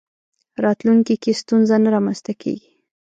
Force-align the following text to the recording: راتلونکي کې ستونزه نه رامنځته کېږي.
راتلونکي 0.63 1.15
کې 1.23 1.31
ستونزه 1.41 1.75
نه 1.83 1.89
رامنځته 1.95 2.33
کېږي. 2.41 2.67